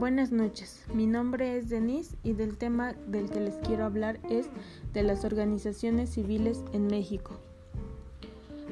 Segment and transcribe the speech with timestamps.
[0.00, 4.48] Buenas noches, mi nombre es Denise y del tema del que les quiero hablar es
[4.94, 7.32] de las organizaciones civiles en México.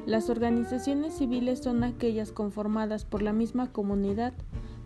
[0.07, 4.33] Las organizaciones civiles son aquellas conformadas por la misma comunidad.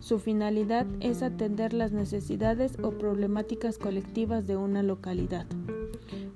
[0.00, 5.46] Su finalidad es atender las necesidades o problemáticas colectivas de una localidad.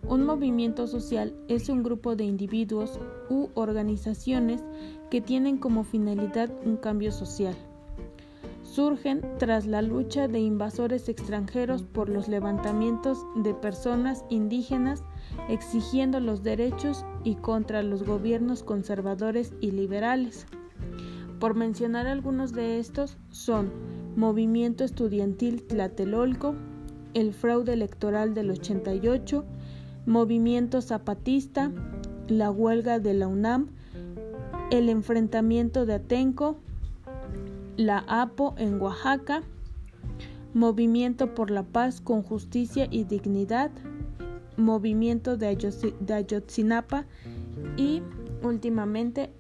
[0.09, 2.99] Un movimiento social es un grupo de individuos
[3.29, 4.65] u organizaciones
[5.11, 7.55] que tienen como finalidad un cambio social
[8.79, 15.03] surgen tras la lucha de invasores extranjeros por los levantamientos de personas indígenas
[15.49, 20.47] exigiendo los derechos y contra los gobiernos conservadores y liberales.
[21.41, 23.73] Por mencionar algunos de estos son
[24.15, 26.55] Movimiento Estudiantil Tlatelolco,
[27.15, 29.45] el fraude electoral del 88,
[30.07, 31.73] Movimiento Zapatista,
[32.29, 33.71] la huelga de la UNAM,
[34.71, 36.61] el enfrentamiento de Atenco,
[37.79, 39.43] la APO en Oaxaca,
[40.53, 43.71] Movimiento por la Paz con Justicia y Dignidad,
[44.57, 45.57] Movimiento de,
[46.13, 47.07] Ayotzinapa
[47.77, 48.03] y
[48.43, 49.31] últimamente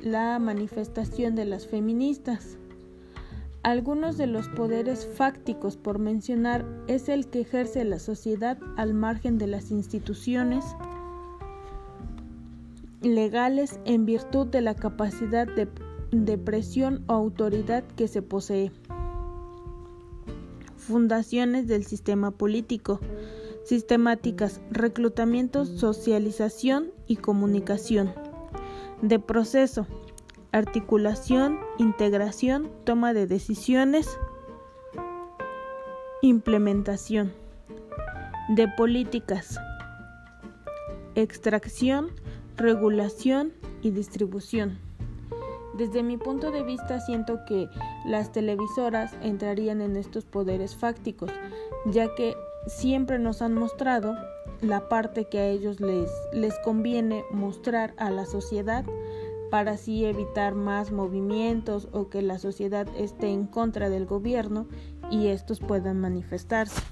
[0.00, 2.58] la manifestación de las feministas.
[3.62, 9.38] Algunos de los poderes fácticos por mencionar es el que ejerce la sociedad al margen
[9.38, 10.64] de las instituciones
[13.02, 15.68] legales en virtud de la capacidad de
[16.10, 18.72] de presión o autoridad que se posee.
[20.76, 23.00] Fundaciones del sistema político,
[23.64, 28.14] sistemáticas, reclutamiento, socialización y comunicación.
[29.02, 29.86] De proceso,
[30.52, 34.08] articulación, integración, toma de decisiones,
[36.22, 37.32] implementación.
[38.48, 39.58] De políticas,
[41.14, 42.08] extracción,
[42.56, 44.87] regulación y distribución.
[45.74, 47.68] Desde mi punto de vista siento que
[48.06, 51.30] las televisoras entrarían en estos poderes fácticos,
[51.86, 52.36] ya que
[52.66, 54.16] siempre nos han mostrado
[54.60, 58.84] la parte que a ellos les, les conviene mostrar a la sociedad
[59.50, 64.66] para así evitar más movimientos o que la sociedad esté en contra del gobierno
[65.10, 66.82] y estos puedan manifestarse.